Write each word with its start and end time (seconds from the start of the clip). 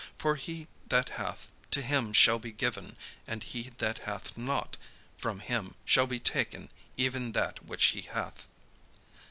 For 0.17 0.35
he 0.35 0.67
that 0.89 1.09
hath, 1.09 1.51
to 1.69 1.79
him 1.83 2.11
shall 2.11 2.39
be 2.39 2.51
given: 2.51 2.97
and 3.27 3.43
he 3.43 3.69
that 3.77 3.99
hath 3.99 4.35
not, 4.35 4.75
from 5.15 5.41
him 5.41 5.75
shall 5.85 6.07
be 6.07 6.19
taken 6.19 6.69
even 6.97 7.33
that 7.33 7.63
which 7.63 7.85
he 7.93 8.01
hath." 8.01 8.47